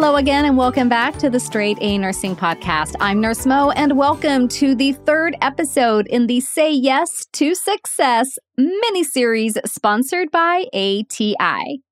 [0.00, 2.94] Hello again, and welcome back to the Straight A Nursing Podcast.
[3.00, 8.38] I'm Nurse Mo, and welcome to the third episode in the Say Yes to Success
[8.56, 11.82] mini series sponsored by ATI.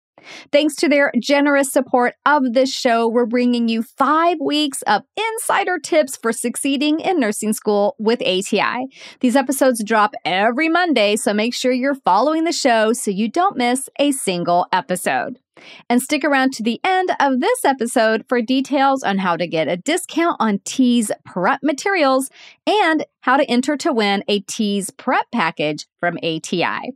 [0.53, 5.79] Thanks to their generous support of this show, we're bringing you five weeks of insider
[5.79, 8.87] tips for succeeding in nursing school with ATI.
[9.21, 13.57] These episodes drop every Monday, so make sure you're following the show so you don't
[13.57, 15.39] miss a single episode.
[15.89, 19.69] And stick around to the end of this episode for details on how to get
[19.69, 22.31] a discount on TEAS prep materials
[22.67, 26.93] and how to enter to win a TEAS prep package from ATI.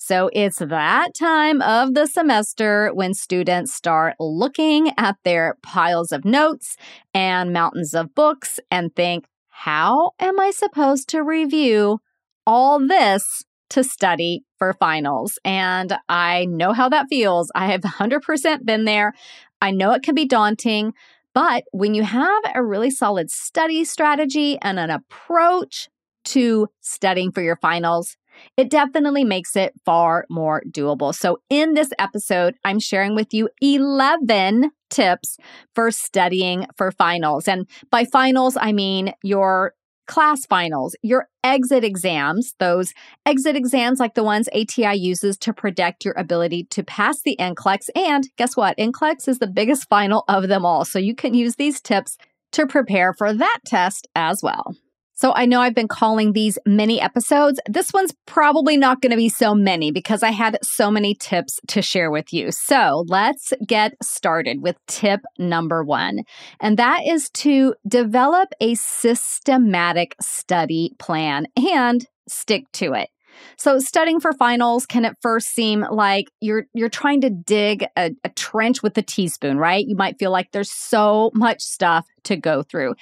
[0.00, 6.24] So it's that time of the semester when students start looking at their piles of
[6.24, 6.76] notes
[7.12, 11.98] and mountains of books and think, how am I supposed to review
[12.46, 15.36] all this to study for finals?
[15.44, 17.50] And I know how that feels.
[17.56, 19.14] I have 100% been there.
[19.60, 20.94] I know it can be daunting.
[21.34, 25.88] But when you have a really solid study strategy and an approach
[26.26, 28.16] to studying for your finals,
[28.56, 31.14] it definitely makes it far more doable.
[31.14, 35.36] So, in this episode, I'm sharing with you 11 tips
[35.74, 37.46] for studying for finals.
[37.48, 39.74] And by finals, I mean your
[40.08, 42.92] class finals, your exit exams, those
[43.26, 47.90] exit exams like the ones ATI uses to predict your ability to pass the NCLEX.
[47.94, 48.76] And guess what?
[48.78, 50.84] NCLEX is the biggest final of them all.
[50.84, 52.16] So you can use these tips
[52.52, 54.74] to prepare for that test as well.
[55.18, 57.58] So I know I've been calling these mini episodes.
[57.68, 61.58] This one's probably not going to be so many because I had so many tips
[61.66, 62.52] to share with you.
[62.52, 66.20] So let's get started with tip number one.
[66.60, 73.08] And that is to develop a systematic study plan and stick to it.
[73.56, 78.12] So studying for finals can at first seem like you're you're trying to dig a,
[78.22, 79.84] a, trench with a teaspoon, right?
[79.84, 82.94] You might feel like there's so much stuff to go through.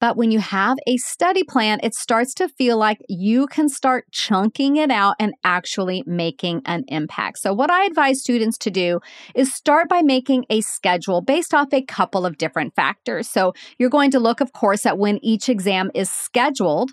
[0.00, 4.04] But when you have a study plan, it starts to feel like you can start
[4.12, 7.38] chunking it out and actually making an impact.
[7.38, 9.00] So, what I advise students to do
[9.34, 13.28] is start by making a schedule based off a couple of different factors.
[13.28, 16.92] So, you're going to look, of course, at when each exam is scheduled.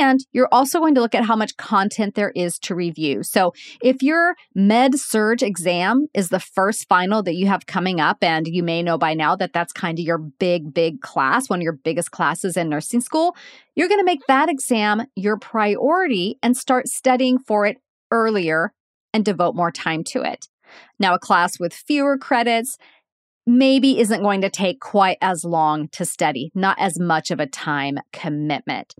[0.00, 3.22] And you're also going to look at how much content there is to review.
[3.22, 8.18] So if your med surg exam is the first final that you have coming up,
[8.22, 11.58] and you may know by now that that's kind of your big, big class, one
[11.58, 13.34] of your biggest classes in nursing school,
[13.74, 17.78] you're going to make that exam your priority and start studying for it
[18.10, 18.72] earlier
[19.12, 20.46] and devote more time to it.
[20.98, 22.76] Now, a class with fewer credits
[23.46, 27.46] maybe isn't going to take quite as long to study, not as much of a
[27.46, 28.94] time commitment.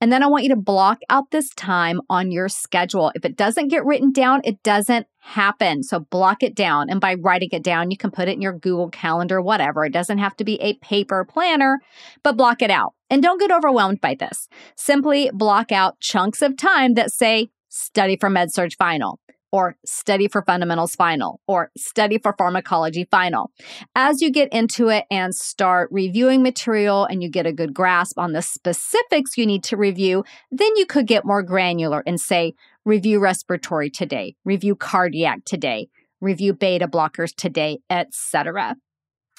[0.00, 3.12] And then I want you to block out this time on your schedule.
[3.14, 5.82] If it doesn't get written down, it doesn't happen.
[5.82, 6.88] So block it down.
[6.88, 9.84] And by writing it down, you can put it in your Google Calendar, whatever.
[9.84, 11.80] It doesn't have to be a paper planner,
[12.22, 12.94] but block it out.
[13.10, 14.48] And don't get overwhelmed by this.
[14.76, 19.20] Simply block out chunks of time that say study for MedSurg final
[19.52, 23.50] or study for fundamentals final or study for pharmacology final.
[23.94, 28.18] As you get into it and start reviewing material and you get a good grasp
[28.18, 32.54] on the specifics you need to review, then you could get more granular and say,
[32.84, 35.88] review respiratory today, review cardiac today,
[36.20, 38.76] review beta blockers today, etc.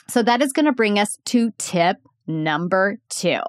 [0.07, 3.41] So that is going to bring us to tip number two.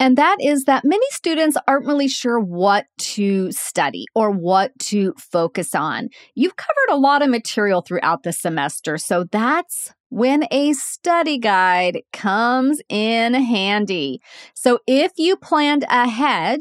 [0.00, 5.12] And that is that many students aren't really sure what to study or what to
[5.18, 6.08] focus on.
[6.34, 12.00] You've covered a lot of material throughout the semester, so that's when a study guide
[12.14, 14.22] comes in handy.
[14.54, 16.60] So if you planned ahead,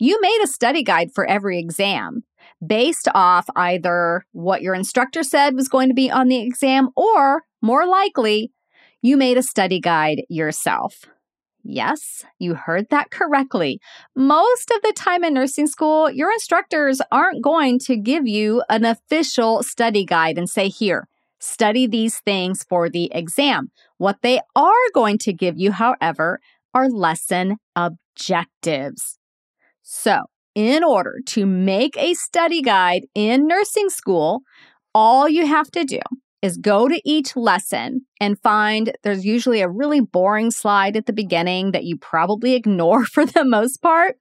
[0.00, 2.24] you made a study guide for every exam
[2.66, 7.44] based off either what your instructor said was going to be on the exam or
[7.62, 8.50] more likely,
[9.02, 11.06] you made a study guide yourself.
[11.68, 13.80] Yes, you heard that correctly.
[14.14, 18.84] Most of the time in nursing school, your instructors aren't going to give you an
[18.84, 21.08] official study guide and say, here,
[21.40, 23.72] study these things for the exam.
[23.98, 26.38] What they are going to give you, however,
[26.72, 29.18] are lesson objectives.
[29.82, 30.20] So,
[30.54, 34.42] in order to make a study guide in nursing school,
[34.94, 36.00] all you have to do
[36.42, 41.12] is go to each lesson and find there's usually a really boring slide at the
[41.12, 44.16] beginning that you probably ignore for the most part.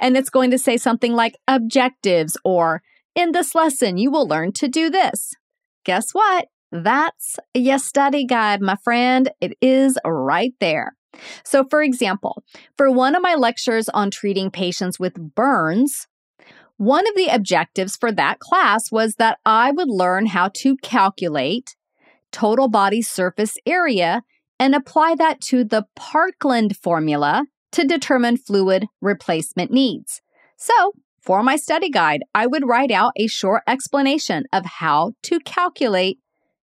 [0.00, 2.82] And it's going to say something like objectives or
[3.14, 5.32] in this lesson, you will learn to do this.
[5.84, 6.48] Guess what?
[6.70, 9.30] That's your study guide, my friend.
[9.40, 10.96] It is right there.
[11.44, 12.42] So, for example,
[12.76, 16.06] for one of my lectures on treating patients with burns,
[16.76, 21.74] one of the objectives for that class was that I would learn how to calculate
[22.32, 24.22] total body surface area
[24.58, 30.20] and apply that to the Parkland formula to determine fluid replacement needs.
[30.56, 35.40] So, for my study guide, I would write out a short explanation of how to
[35.40, 36.18] calculate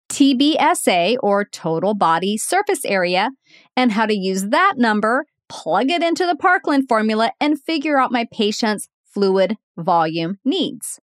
[0.09, 3.31] TBSA or total body surface area
[3.75, 8.11] and how to use that number, plug it into the Parkland formula, and figure out
[8.11, 10.99] my patient's fluid volume needs.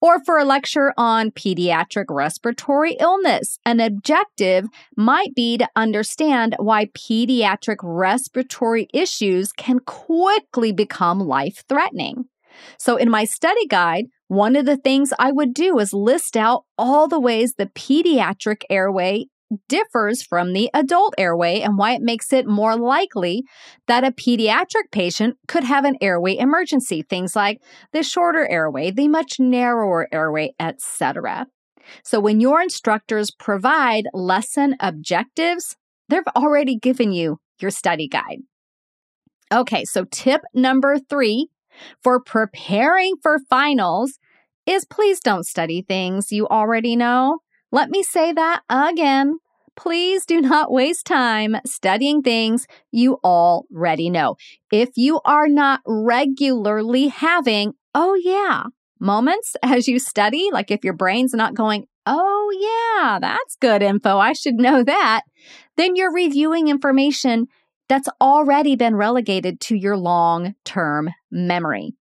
[0.00, 4.66] Or for a lecture on pediatric respiratory illness, an objective
[4.96, 12.26] might be to understand why pediatric respiratory issues can quickly become life threatening.
[12.78, 16.64] So, in my study guide, one of the things I would do is list out
[16.76, 19.26] all the ways the pediatric airway
[19.68, 23.42] differs from the adult airway and why it makes it more likely
[23.86, 27.60] that a pediatric patient could have an airway emergency things like
[27.92, 31.46] the shorter airway the much narrower airway etc
[32.04, 35.76] so when your instructors provide lesson objectives
[36.08, 38.38] they've already given you your study guide
[39.52, 41.48] okay so tip number 3
[42.02, 44.18] for preparing for finals
[44.66, 47.38] is please don't study things you already know.
[47.72, 49.38] Let me say that again.
[49.76, 54.36] Please do not waste time studying things you already know.
[54.72, 58.64] If you are not regularly having, oh yeah,
[58.98, 62.50] moments as you study, like if your brain's not going, oh
[63.00, 65.22] yeah, that's good info, I should know that,
[65.76, 67.46] then you're reviewing information
[67.88, 71.94] that's already been relegated to your long term memory.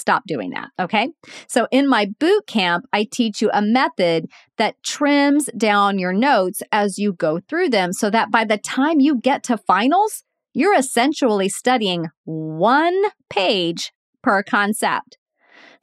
[0.00, 0.70] Stop doing that.
[0.78, 1.10] Okay.
[1.46, 6.62] So in my boot camp, I teach you a method that trims down your notes
[6.72, 10.24] as you go through them so that by the time you get to finals,
[10.54, 12.98] you're essentially studying one
[13.28, 13.92] page
[14.22, 15.18] per concept.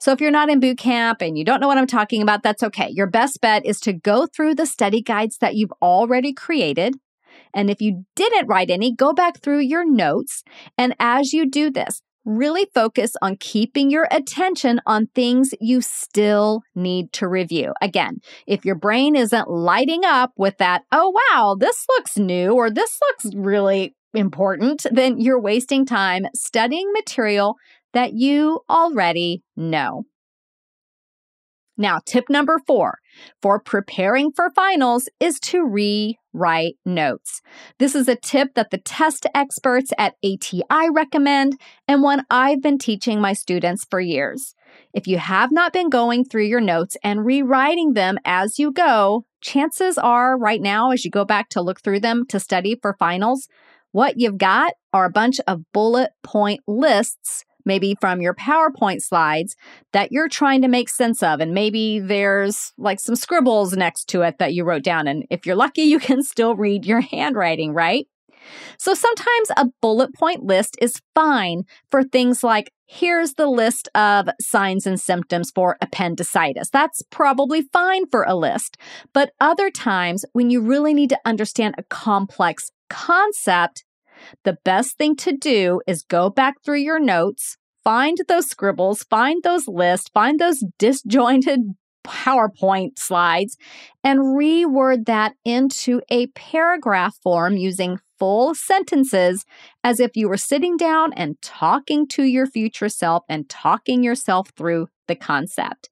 [0.00, 2.42] So if you're not in boot camp and you don't know what I'm talking about,
[2.42, 2.88] that's okay.
[2.90, 6.96] Your best bet is to go through the study guides that you've already created
[7.54, 10.42] and if you didn't write any, go back through your notes.
[10.76, 16.62] And as you do this, really focus on keeping your attention on things you still
[16.74, 17.72] need to review.
[17.80, 22.70] Again, if your brain isn't lighting up with that, oh, wow, this looks new or
[22.70, 27.56] this looks really important, then you're wasting time studying material
[27.92, 30.04] that you already know.
[31.80, 32.98] Now, tip number four
[33.40, 37.40] for preparing for finals is to rewrite notes.
[37.78, 41.54] This is a tip that the test experts at ATI recommend
[41.86, 44.56] and one I've been teaching my students for years.
[44.92, 49.24] If you have not been going through your notes and rewriting them as you go,
[49.40, 52.96] chances are right now, as you go back to look through them to study for
[52.98, 53.48] finals,
[53.92, 59.54] what you've got are a bunch of bullet point lists maybe from your PowerPoint slides
[59.92, 61.38] that you're trying to make sense of.
[61.38, 65.06] And maybe there's like some scribbles next to it that you wrote down.
[65.06, 68.08] And if you're lucky, you can still read your handwriting, right?
[68.78, 74.28] So sometimes a bullet point list is fine for things like here's the list of
[74.40, 76.70] signs and symptoms for appendicitis.
[76.70, 78.78] That's probably fine for a list.
[79.12, 83.84] But other times, when you really need to understand a complex concept,
[84.44, 89.42] the best thing to do is go back through your notes, find those scribbles, find
[89.42, 91.60] those lists, find those disjointed
[92.06, 93.56] PowerPoint slides,
[94.02, 99.44] and reword that into a paragraph form using full sentences
[99.84, 104.50] as if you were sitting down and talking to your future self and talking yourself
[104.56, 105.88] through the concept.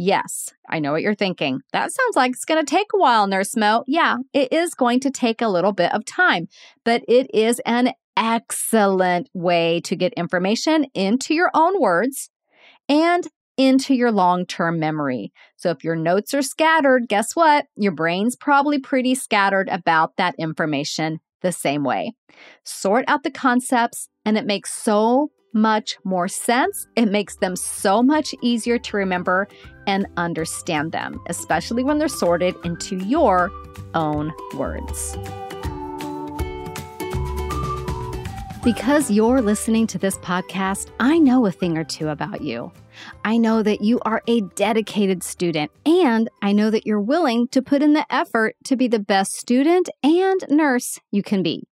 [0.00, 1.60] Yes, I know what you're thinking.
[1.72, 3.82] That sounds like it's going to take a while, Nurse Mo.
[3.88, 6.46] Yeah, it is going to take a little bit of time,
[6.84, 12.30] but it is an excellent way to get information into your own words
[12.88, 13.26] and
[13.56, 15.32] into your long term memory.
[15.56, 17.66] So if your notes are scattered, guess what?
[17.74, 22.12] Your brain's probably pretty scattered about that information the same way.
[22.62, 26.86] Sort out the concepts, and it makes so much more sense.
[26.96, 29.48] It makes them so much easier to remember
[29.88, 33.50] and understand them, especially when they're sorted into your
[33.94, 35.16] own words.
[38.62, 42.70] Because you're listening to this podcast, I know a thing or two about you.
[43.24, 47.62] I know that you are a dedicated student, and I know that you're willing to
[47.62, 51.66] put in the effort to be the best student and nurse you can be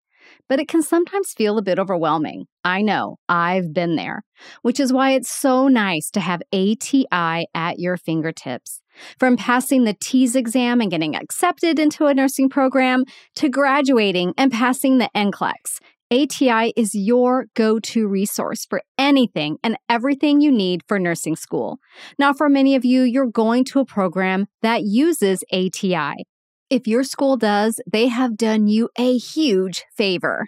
[0.48, 2.48] but it can sometimes feel a bit overwhelming.
[2.65, 4.24] I know, I've been there,
[4.63, 8.81] which is why it's so nice to have ATI at your fingertips.
[9.19, 13.05] From passing the TEAS exam and getting accepted into a nursing program
[13.36, 15.79] to graduating and passing the NCLEX,
[16.12, 21.77] ATI is your go to resource for anything and everything you need for nursing school.
[22.17, 26.25] Now, for many of you, you're going to a program that uses ATI.
[26.72, 30.48] If your school does, they have done you a huge favor.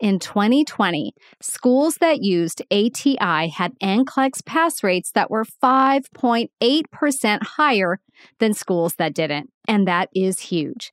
[0.00, 8.00] In 2020, schools that used ATI had NCLEX pass rates that were 5.8% higher
[8.38, 9.50] than schools that didn't.
[9.66, 10.90] And that is huge.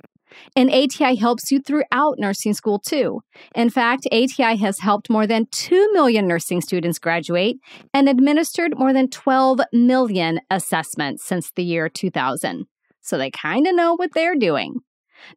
[0.55, 3.21] And ATI helps you throughout nursing school too.
[3.55, 7.57] In fact, ATI has helped more than 2 million nursing students graduate
[7.93, 12.65] and administered more than 12 million assessments since the year 2000.
[13.01, 14.75] So they kind of know what they're doing.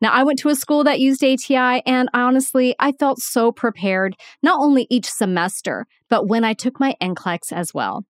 [0.00, 4.17] Now, I went to a school that used ATI, and honestly, I felt so prepared,
[4.43, 8.05] not only each semester, but when I took my NCLEX as well.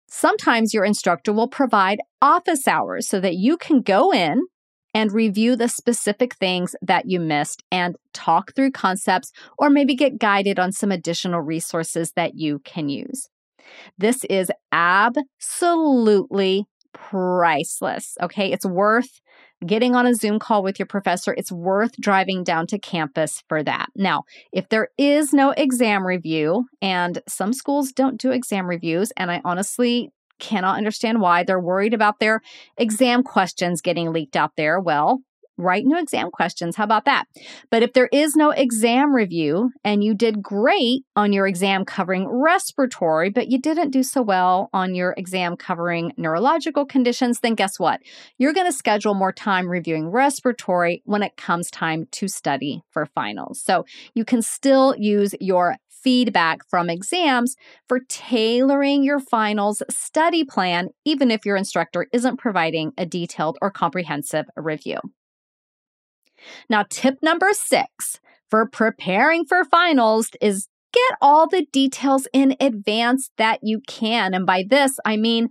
[0.07, 4.43] Sometimes your instructor will provide office hours so that you can go in
[4.93, 10.19] and review the specific things that you missed and talk through concepts or maybe get
[10.19, 13.27] guided on some additional resources that you can use.
[13.97, 18.15] This is absolutely priceless.
[18.21, 18.51] Okay.
[18.51, 19.19] It's worth
[19.63, 23.63] getting on a Zoom call with your professor, it's worth driving down to campus for
[23.63, 23.89] that.
[23.96, 29.32] Now, if there is no exam review, and some schools don't do exam reviews, and
[29.32, 32.41] I honestly cannot understand why they're worried about their
[32.77, 34.79] exam questions getting leaked out there.
[34.79, 35.22] Well,
[35.57, 36.75] write new exam questions.
[36.75, 37.25] How about that?
[37.69, 42.27] But if there is no exam review and you did great on your exam covering
[42.27, 47.79] respiratory, but you didn't do so well on your exam covering neurological conditions, then guess
[47.79, 48.01] what?
[48.38, 53.05] You're going to schedule more time reviewing respiratory when it comes time to study for
[53.05, 53.62] finals.
[53.62, 57.55] So you can still use your feedback from exams
[57.88, 63.72] for tailoring your finals study plan, even if your instructor isn't providing a detailed or
[63.72, 65.00] comprehensive review.
[66.69, 68.19] Now, tip number six
[68.50, 74.33] for preparing for finals is get all the details in advance that you can.
[74.33, 75.50] And by this, I mean,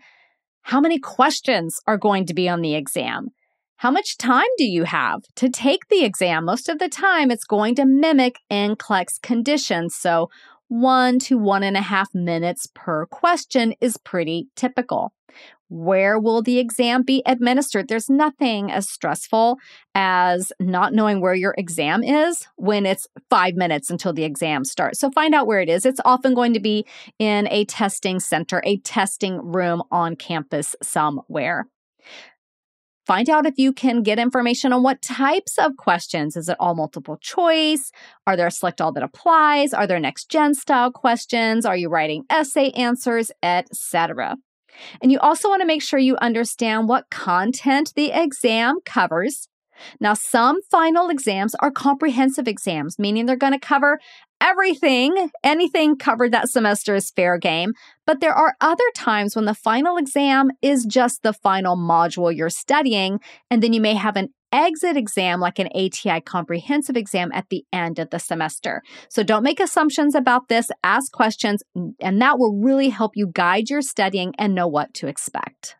[0.63, 3.29] how many questions are going to be on the exam?
[3.77, 6.45] How much time do you have to take the exam?
[6.45, 9.97] Most of the time, it's going to mimic NCLEX conditions.
[9.97, 10.29] So,
[10.69, 15.13] one to one and a half minutes per question is pretty typical.
[15.75, 17.89] Where will the exam be administered?
[17.89, 19.57] There's nothing as stressful
[19.95, 25.01] as not knowing where your exam is when it's five minutes until the exam starts.
[25.01, 25.87] So find out where it is.
[25.87, 26.85] It's often going to be
[27.19, 31.67] in a testing center, a testing room on campus somewhere.
[33.07, 36.37] Find out if you can get information on what types of questions.
[36.37, 37.91] Is it all multiple choice?
[38.27, 39.73] Are there select all that applies?
[39.73, 41.65] Are there next gen style questions?
[41.65, 44.37] Are you writing essay answers, etc.?
[45.01, 49.49] And you also want to make sure you understand what content the exam covers.
[50.01, 53.99] Now, some final exams are comprehensive exams, meaning they're going to cover
[54.41, 55.31] everything.
[55.43, 57.73] Anything covered that semester is fair game.
[58.07, 62.51] But there are other times when the final exam is just the final module you're
[62.51, 67.49] studying, and then you may have an exit exam like an ATI comprehensive exam at
[67.49, 68.83] the end of the semester.
[69.09, 71.63] So don't make assumptions about this, ask questions,
[72.01, 75.77] and that will really help you guide your studying and know what to expect.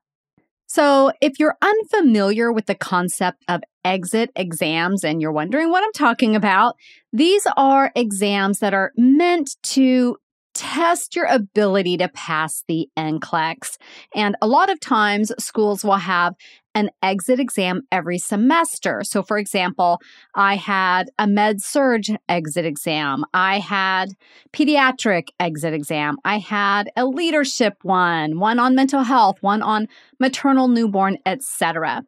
[0.67, 5.93] So, if you're unfamiliar with the concept of exit exams and you're wondering what I'm
[5.93, 6.77] talking about,
[7.13, 10.17] these are exams that are meant to
[10.55, 13.77] test your ability to pass the NCLEX.
[14.15, 16.35] And a lot of times, schools will have
[16.75, 19.03] an exit exam every semester.
[19.05, 20.01] So, for example,
[20.35, 24.11] I had a med surg exit exam, I had
[24.53, 29.89] pediatric exit exam, I had a leadership one, one on mental health, one on
[30.19, 32.05] maternal newborn, etc.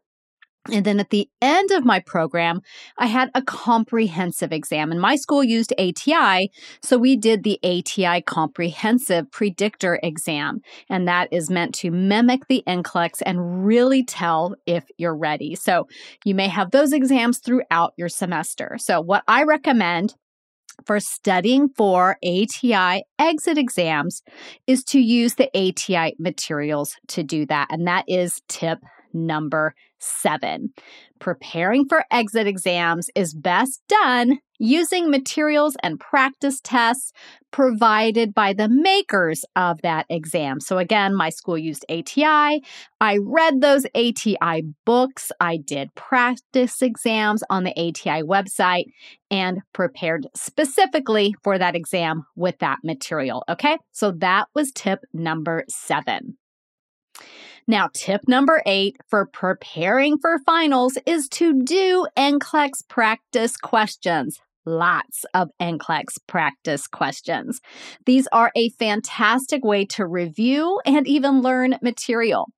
[0.72, 2.60] And then at the end of my program,
[2.96, 4.90] I had a comprehensive exam.
[4.90, 6.50] And my school used ATI.
[6.82, 10.60] So we did the ATI comprehensive predictor exam.
[10.88, 15.54] And that is meant to mimic the NCLEX and really tell if you're ready.
[15.54, 15.86] So
[16.24, 18.76] you may have those exams throughout your semester.
[18.78, 20.14] So what I recommend
[20.86, 24.22] for studying for ATI exit exams
[24.66, 27.68] is to use the ATI materials to do that.
[27.70, 28.78] And that is tip
[29.12, 30.72] number seven.
[31.18, 37.12] Preparing for exit exams is best done using materials and practice tests
[37.50, 40.60] provided by the makers of that exam.
[40.60, 42.62] So, again, my school used ATI.
[43.00, 45.32] I read those ATI books.
[45.40, 48.86] I did practice exams on the ATI website
[49.30, 53.44] and prepared specifically for that exam with that material.
[53.48, 56.36] Okay, so that was tip number seven.
[57.66, 64.38] Now, tip number eight for preparing for finals is to do NCLEX practice questions.
[64.66, 67.60] Lots of NCLEX practice questions.
[68.04, 72.48] These are a fantastic way to review and even learn material.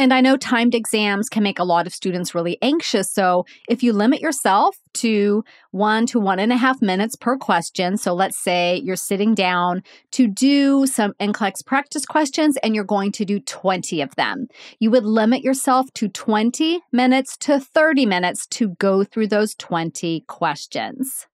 [0.00, 3.12] And I know timed exams can make a lot of students really anxious.
[3.12, 7.98] So if you limit yourself to one to one and a half minutes per question,
[7.98, 13.12] so let's say you're sitting down to do some NCLEX practice questions and you're going
[13.12, 18.46] to do 20 of them, you would limit yourself to 20 minutes to 30 minutes
[18.46, 21.26] to go through those 20 questions.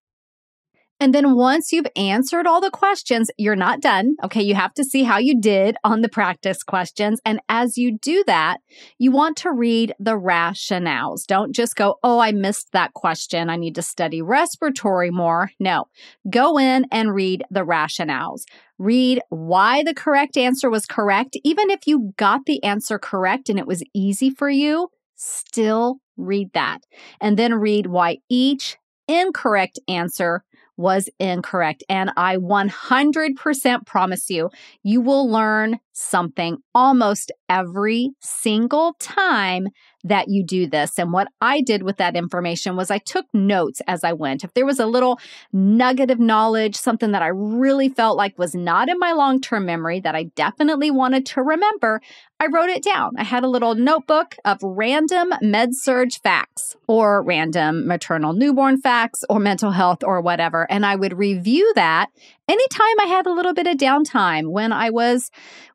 [0.98, 4.16] And then once you've answered all the questions, you're not done.
[4.24, 4.42] Okay.
[4.42, 7.20] You have to see how you did on the practice questions.
[7.24, 8.59] And as you do that,
[8.98, 11.26] you want to read the rationales.
[11.26, 13.50] Don't just go, Oh, I missed that question.
[13.50, 15.50] I need to study respiratory more.
[15.61, 15.87] No,
[16.30, 18.42] go in and read the rationales.
[18.78, 21.37] Read why the correct answer was correct.
[21.44, 26.52] Even if you got the answer correct and it was easy for you, still read
[26.54, 26.80] that.
[27.20, 28.76] And then read why each
[29.09, 30.42] incorrect answer
[30.76, 31.82] was incorrect.
[31.88, 34.50] And I 100% promise you,
[34.82, 39.68] you will learn something almost every single time
[40.04, 40.98] that you do this.
[40.98, 44.44] And what I did with that information was I took notes as I went.
[44.44, 45.18] If there was a little
[45.52, 49.66] nugget of knowledge, something that I really felt like was not in my long term
[49.66, 52.00] memory that I definitely wanted to remember,
[52.38, 53.12] I wrote it down.
[53.16, 59.24] I had a little notebook of random med surg facts or random maternal newborn facts
[59.30, 60.70] or mental health or whatever.
[60.70, 62.11] And I would review that
[62.48, 65.30] anytime I had a little bit of downtime when I was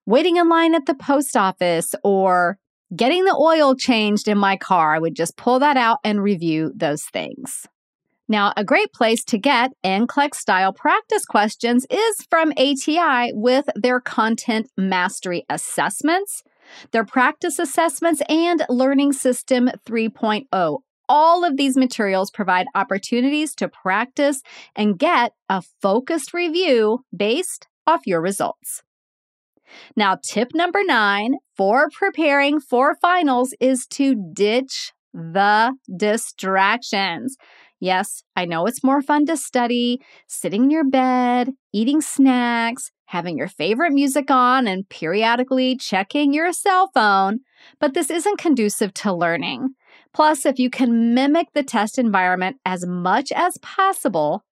[0.06, 2.58] waiting in line at the post office or
[2.96, 6.72] getting the oil changed in my car, I would just pull that out and review
[6.76, 7.68] those things.
[8.28, 14.00] Now, a great place to get NCLEX style practice questions is from ATI with their
[14.00, 16.42] content mastery assessments,
[16.92, 20.80] their practice assessments, and Learning System 3.0.
[21.10, 24.42] All of these materials provide opportunities to practice
[24.78, 28.82] and get a focused review based off your results.
[29.96, 37.38] Now, tip number nine for preparing for finals is to ditch the distractions.
[37.80, 43.38] Yes, I know it's more fun to study sitting in your bed, eating snacks, having
[43.38, 47.40] your favorite music on, and periodically checking your cell phone,
[47.80, 49.70] but this isn't conducive to learning.
[50.14, 54.46] Plus, if you can mimic the test environment as much as possible,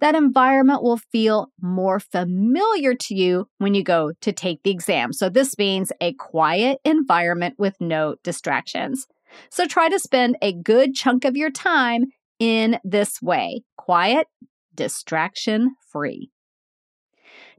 [0.00, 5.12] that environment will feel more familiar to you when you go to take the exam.
[5.12, 9.06] So, this means a quiet environment with no distractions.
[9.50, 12.06] So, try to spend a good chunk of your time
[12.38, 14.26] in this way quiet,
[14.74, 16.30] distraction free.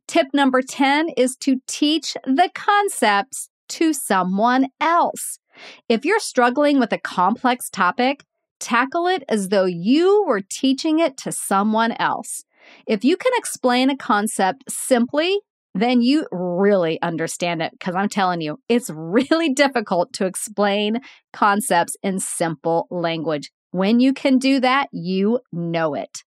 [0.08, 5.40] Tip number 10 is to teach the concepts to someone else.
[5.88, 8.24] If you're struggling with a complex topic,
[8.62, 12.46] tackle it as though you were teaching it to someone else.
[12.88, 15.40] If you can explain a concept simply,
[15.74, 21.00] then you really understand it because I'm telling you, it's really difficult to explain
[21.34, 23.52] concepts in simple language.
[23.72, 26.24] When you can do that, you know it.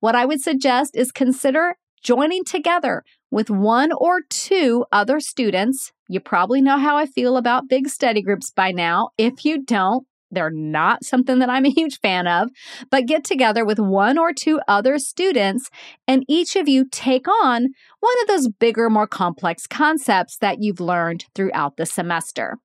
[0.00, 5.92] What I would suggest is consider joining together with one or two other students.
[6.08, 9.10] You probably know how I feel about big study groups by now.
[9.16, 12.50] If you don't, They're not something that I'm a huge fan of,
[12.90, 15.70] but get together with one or two other students
[16.06, 17.68] and each of you take on
[18.00, 22.56] one of those bigger, more complex concepts that you've learned throughout the semester.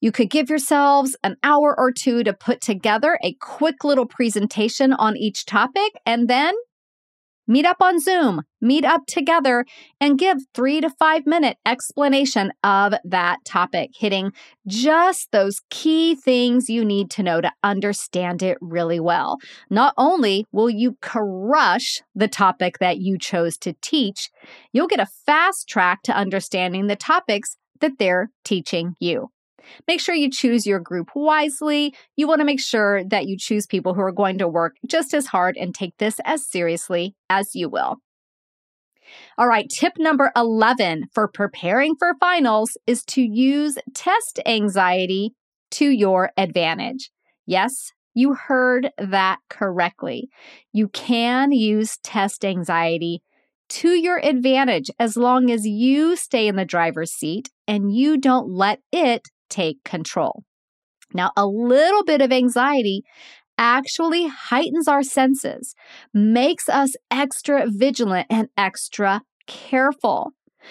[0.00, 4.92] You could give yourselves an hour or two to put together a quick little presentation
[4.92, 6.54] on each topic and then
[7.52, 9.66] meet up on Zoom, meet up together
[10.00, 14.32] and give 3 to 5 minute explanation of that topic, hitting
[14.66, 19.38] just those key things you need to know to understand it really well.
[19.68, 24.30] Not only will you crush the topic that you chose to teach,
[24.72, 29.28] you'll get a fast track to understanding the topics that they're teaching you.
[29.86, 31.94] Make sure you choose your group wisely.
[32.16, 35.14] You want to make sure that you choose people who are going to work just
[35.14, 37.96] as hard and take this as seriously as you will.
[39.36, 45.34] All right, tip number 11 for preparing for finals is to use test anxiety
[45.72, 47.10] to your advantage.
[47.46, 50.28] Yes, you heard that correctly.
[50.72, 53.22] You can use test anxiety
[53.70, 58.50] to your advantage as long as you stay in the driver's seat and you don't
[58.50, 60.42] let it take control.
[61.14, 63.02] Now, a little bit of anxiety
[63.58, 65.74] actually heightens our senses,
[66.14, 70.30] makes us extra vigilant and extra careful.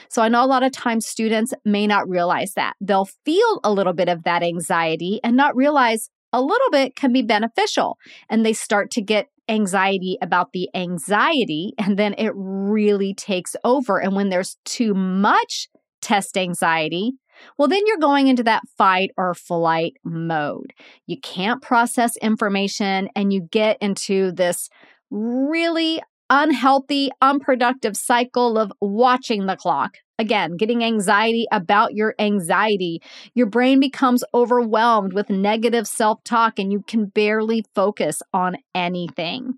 [0.09, 2.73] So I know a lot of times students may not realize that.
[2.81, 7.13] They'll feel a little bit of that anxiety and not realize a little bit can
[7.13, 7.97] be beneficial.
[8.29, 13.99] And they start to get anxiety about the anxiety, and then it really takes over.
[13.99, 15.67] And when there's too much
[16.01, 17.11] test anxiety,
[17.57, 20.73] well, then you're going into that fight or flight mode.
[21.07, 24.69] You can't process information and you get into this
[25.09, 29.97] really unhealthy, unproductive cycle of watching the clock.
[30.17, 33.01] Again, getting anxiety about your anxiety.
[33.33, 39.55] Your brain becomes overwhelmed with negative self talk and you can barely focus on anything.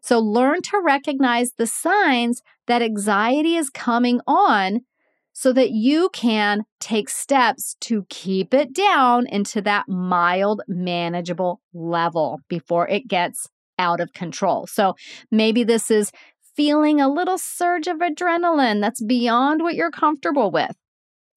[0.00, 4.80] So, learn to recognize the signs that anxiety is coming on
[5.38, 12.40] so that you can take steps to keep it down into that mild, manageable level
[12.48, 13.46] before it gets
[13.78, 14.66] out of control.
[14.66, 14.96] So
[15.30, 16.10] maybe this is
[16.56, 20.74] feeling a little surge of adrenaline that's beyond what you're comfortable with.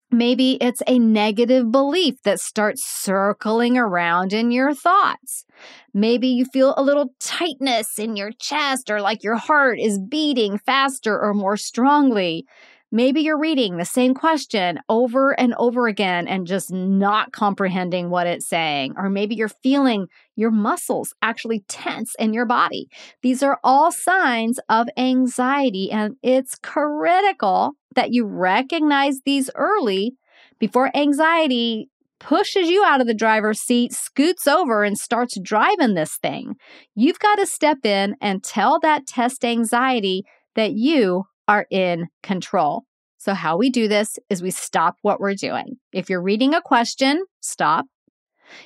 [0.10, 5.46] Maybe it's a negative belief that starts circling around in your thoughts.
[5.94, 10.58] Maybe you feel a little tightness in your chest or like your heart is beating
[10.58, 12.48] faster or more strongly.
[12.94, 18.28] Maybe you're reading the same question over and over again and just not comprehending what
[18.28, 18.96] it's saying.
[18.98, 22.90] Or maybe you're feeling your muscles actually tense in your body.
[23.22, 30.16] These are all signs of anxiety, and it's critical that you recognize these early
[30.60, 36.18] before anxiety pushes you out of the driver's seat, scoots over, and starts driving this
[36.18, 36.56] thing.
[36.94, 40.24] You've got to step in and tell that test anxiety
[40.56, 42.84] that you are in control.
[43.18, 45.76] So, how we do this is we stop what we're doing.
[45.92, 47.88] If you're reading a question, stop.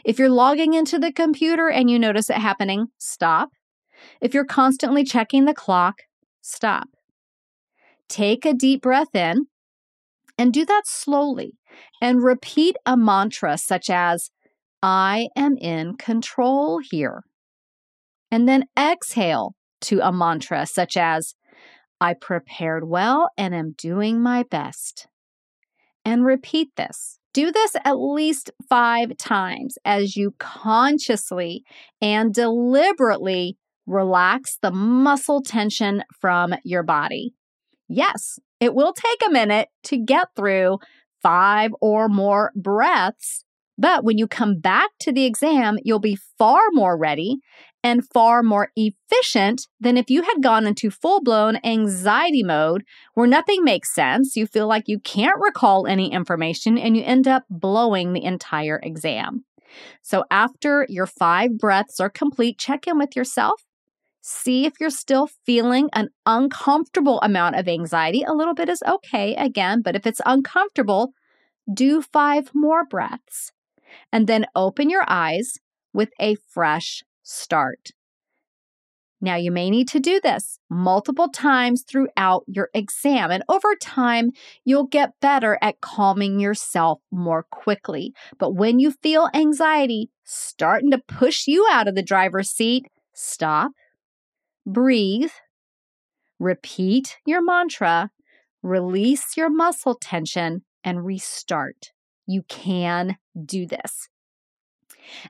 [0.05, 3.49] If you're logging into the computer and you notice it happening, stop.
[4.21, 6.03] If you're constantly checking the clock,
[6.41, 6.87] stop.
[8.07, 9.47] Take a deep breath in
[10.37, 11.53] and do that slowly
[11.99, 14.29] and repeat a mantra such as,
[14.83, 17.23] I am in control here.
[18.29, 21.33] And then exhale to a mantra such as,
[21.99, 25.07] I prepared well and am doing my best.
[26.03, 27.19] And repeat this.
[27.33, 31.63] Do this at least five times as you consciously
[32.01, 37.33] and deliberately relax the muscle tension from your body.
[37.87, 40.79] Yes, it will take a minute to get through
[41.21, 43.43] five or more breaths,
[43.77, 47.39] but when you come back to the exam, you'll be far more ready
[47.85, 53.27] and far more efficient than if you had gone into full blown anxiety mode where
[53.27, 54.35] nothing makes sense.
[54.35, 58.79] You feel like you can't recall any information and you end up blowing the entire
[58.81, 59.45] exam.
[60.01, 63.61] So, after your five breaths are complete, check in with yourself.
[64.19, 68.23] See if you're still feeling an uncomfortable amount of anxiety.
[68.23, 71.13] A little bit is okay again, but if it's uncomfortable,
[71.71, 73.51] do five more breaths
[74.11, 75.59] and then open your eyes
[75.93, 77.89] with a fresh start.
[79.21, 84.31] Now, you may need to do this multiple times throughout your exam, and over time,
[84.65, 88.13] you'll get better at calming yourself more quickly.
[88.37, 93.71] But when you feel anxiety starting to push you out of the driver's seat, stop,
[94.65, 95.31] breathe,
[96.37, 98.11] repeat your mantra,
[98.61, 101.93] release your muscle tension, and restart.
[102.27, 104.09] You can do this.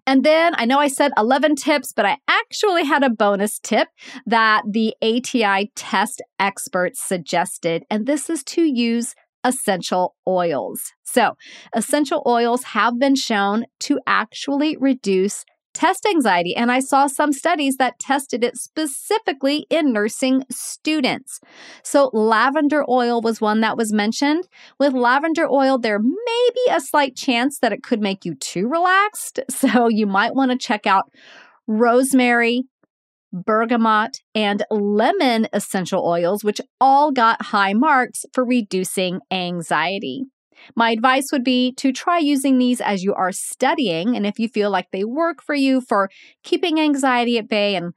[0.05, 3.87] And then I know I said 11 tips, but I actually had a bonus tip
[4.25, 10.91] that the ATI test experts suggested, and this is to use essential oils.
[11.03, 11.37] So,
[11.73, 16.55] essential oils have been shown to actually reduce test anxiety.
[16.55, 21.39] And I saw some studies that tested it specifically in nursing students.
[21.83, 24.47] So, lavender oil was one that was mentioned.
[24.79, 28.67] With lavender oil, there may be a slight chance that it could make you too
[28.67, 29.39] relaxed.
[29.65, 31.11] So, you might want to check out
[31.65, 32.63] rosemary,
[33.33, 40.25] bergamot, and lemon essential oils, which all got high marks for reducing anxiety.
[40.75, 44.15] My advice would be to try using these as you are studying.
[44.15, 46.09] And if you feel like they work for you for
[46.43, 47.93] keeping anxiety at bay and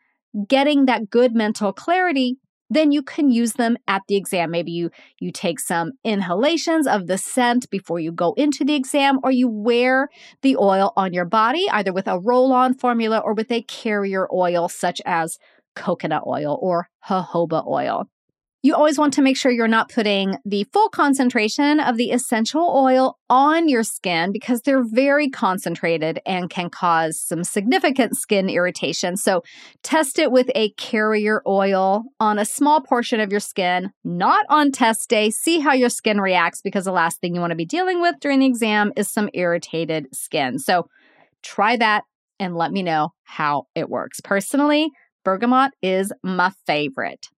[0.46, 2.36] getting that good mental clarity,
[2.70, 4.50] then you can use them at the exam.
[4.50, 9.18] Maybe you you take some inhalations of the scent before you go into the exam
[9.22, 10.08] or you wear
[10.42, 14.68] the oil on your body either with a roll-on formula or with a carrier oil
[14.68, 15.38] such as
[15.74, 18.08] coconut oil or jojoba oil.
[18.60, 22.74] You always want to make sure you're not putting the full concentration of the essential
[22.74, 29.16] oil on your skin because they're very concentrated and can cause some significant skin irritation.
[29.16, 29.42] So,
[29.84, 34.72] test it with a carrier oil on a small portion of your skin, not on
[34.72, 35.30] test day.
[35.30, 38.16] See how your skin reacts because the last thing you want to be dealing with
[38.20, 40.58] during the exam is some irritated skin.
[40.58, 40.88] So,
[41.44, 42.02] try that
[42.40, 44.20] and let me know how it works.
[44.20, 44.90] Personally,
[45.24, 47.28] bergamot is my favorite.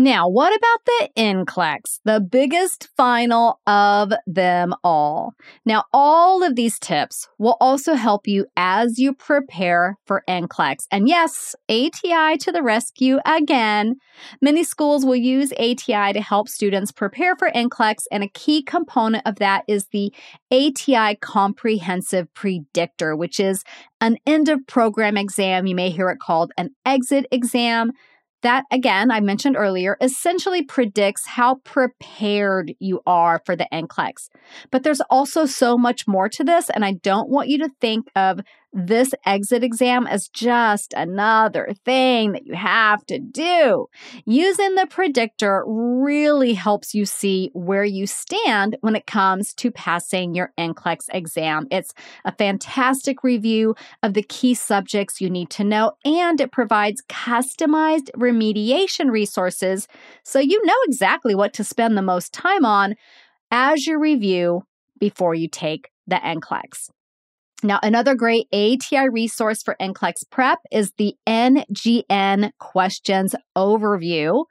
[0.00, 5.34] Now, what about the NCLEX, the biggest final of them all?
[5.66, 10.86] Now, all of these tips will also help you as you prepare for NCLEX.
[10.92, 13.96] And yes, ATI to the rescue again.
[14.40, 19.26] Many schools will use ATI to help students prepare for NCLEX, and a key component
[19.26, 20.12] of that is the
[20.52, 23.64] ATI Comprehensive Predictor, which is
[24.00, 25.66] an end of program exam.
[25.66, 27.94] You may hear it called an exit exam
[28.42, 34.28] that, again, I mentioned earlier, essentially predicts how prepared you are for the NCLEX.
[34.70, 38.06] But there's also so much more to this, and I don't want you to think
[38.14, 38.40] of
[38.72, 43.86] this exit exam as just another thing that you have to do.
[44.26, 50.34] Using the predictor really helps you see where you stand when it comes to passing
[50.34, 51.66] your NCLEX exam.
[51.70, 57.02] It's a fantastic review of the key subjects you need to know, and it provides
[57.08, 59.88] customized remediation resources
[60.22, 62.94] so you know exactly what to spend the most time on
[63.50, 64.62] as you review
[64.98, 66.90] before you take the NCLEX.
[67.64, 74.44] Now, another great ATI resource for NCLEX prep is the NGN Questions Overview,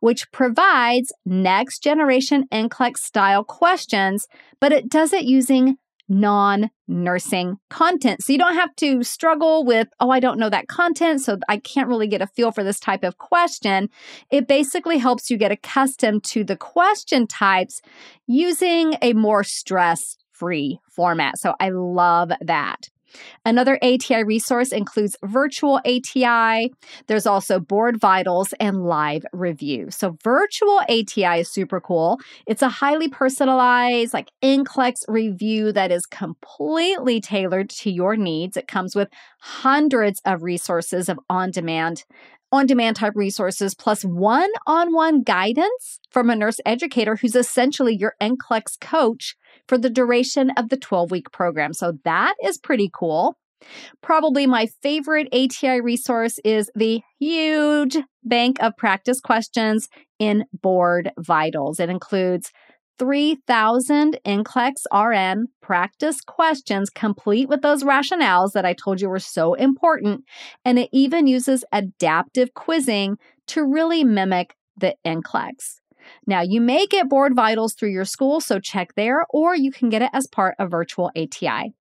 [0.00, 4.26] which provides next generation NCLEX style questions,
[4.60, 5.76] but it does it using
[6.08, 8.22] non nursing content.
[8.22, 11.58] So you don't have to struggle with, oh, I don't know that content, so I
[11.58, 13.90] can't really get a feel for this type of question.
[14.30, 17.82] It basically helps you get accustomed to the question types
[18.26, 21.38] using a more stress free format.
[21.38, 22.90] So I love that.
[23.46, 26.70] Another ATI resource includes virtual ATI.
[27.06, 29.90] There's also board vitals and live review.
[29.90, 32.18] So virtual ATI is super cool.
[32.46, 38.56] It's a highly personalized, like NCLEX review that is completely tailored to your needs.
[38.56, 39.08] It comes with
[39.40, 42.04] hundreds of resources of on demand
[42.54, 47.96] on demand type resources plus one on one guidance from a nurse educator who's essentially
[47.96, 49.36] your NCLEX coach
[49.68, 51.72] for the duration of the 12 week program.
[51.72, 53.36] So that is pretty cool.
[54.02, 59.88] Probably my favorite ATI resource is the huge bank of practice questions
[60.18, 61.80] in Board Vitals.
[61.80, 62.52] It includes
[62.98, 69.54] 3,000 NCLEX RN practice questions complete with those rationales that I told you were so
[69.54, 70.24] important.
[70.64, 75.80] And it even uses adaptive quizzing to really mimic the NCLEX.
[76.26, 79.88] Now, you may get Board Vitals through your school, so check there, or you can
[79.88, 81.72] get it as part of virtual ATI.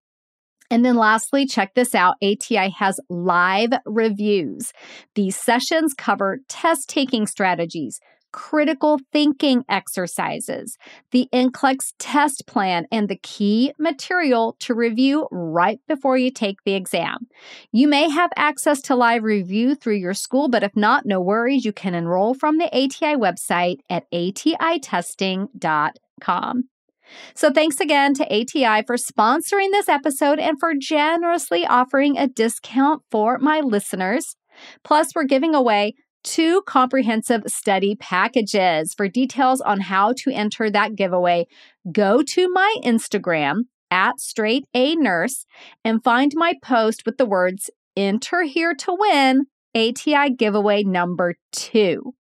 [0.69, 4.71] And then lastly, check this out ATI has live reviews.
[5.13, 7.99] These sessions cover test taking strategies,
[8.34, 10.78] critical thinking exercises,
[11.12, 16.74] the NCLEX test plan, and the key material to review right before you take the
[16.74, 17.28] exam.
[17.72, 21.63] You may have access to live review through your school, but if not, no worries.
[21.63, 26.63] You can enroll from the ATI website at atitesting.com.
[27.36, 33.04] So, thanks again to ATI for sponsoring this episode and for generously offering a discount
[33.12, 34.36] for my listeners.
[34.84, 38.93] Plus, we're giving away two comprehensive study packages.
[38.93, 41.47] For details on how to enter that giveaway,
[41.91, 45.45] go to my Instagram at straight A nurse
[45.86, 52.13] and find my post with the words enter here to win ATI giveaway number two.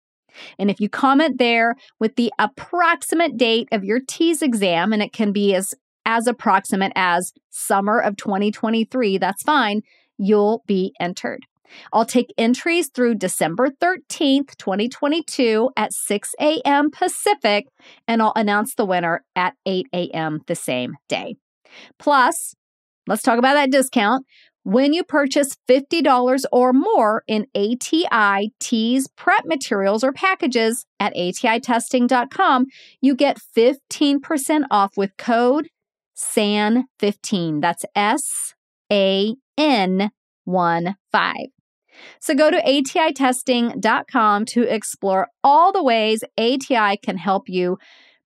[0.57, 5.13] And if you comment there with the approximate date of your TEAS exam, and it
[5.13, 5.73] can be as,
[6.05, 9.81] as approximate as summer of 2023, that's fine,
[10.17, 11.45] you'll be entered.
[11.93, 16.91] I'll take entries through December 13th, 2022 at 6 a.m.
[16.91, 17.67] Pacific,
[18.07, 20.41] and I'll announce the winner at 8 a.m.
[20.47, 21.35] the same day.
[21.99, 22.55] Plus,
[23.07, 24.25] let's talk about that discount.
[24.63, 32.67] When you purchase $50 or more in ATI TEAS prep materials or packages at atitesting.com,
[33.01, 35.69] you get 15% off with code
[36.15, 37.61] SAN15.
[37.61, 38.53] That's S
[38.91, 40.11] A N
[40.45, 41.35] 1 5.
[42.19, 47.77] So go to atitesting.com to explore all the ways ATI can help you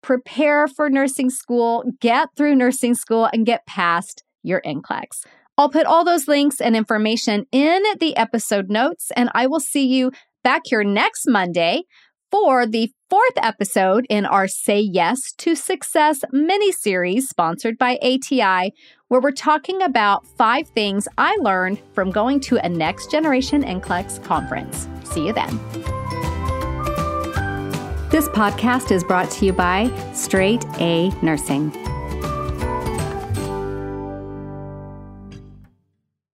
[0.01, 5.25] prepare for nursing school, get through nursing school, and get past your NCLEX.
[5.57, 9.87] I'll put all those links and information in the episode notes, and I will see
[9.87, 10.11] you
[10.43, 11.83] back here next Monday
[12.41, 18.73] for the fourth episode in our Say Yes to Success mini series sponsored by ATI,
[19.07, 24.21] where we're talking about five things I learned from going to a next generation NCLEX
[24.25, 24.85] conference.
[25.05, 25.57] See you then.
[28.09, 31.71] This podcast is brought to you by Straight A Nursing.